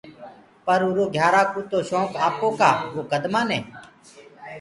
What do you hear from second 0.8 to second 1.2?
اُرو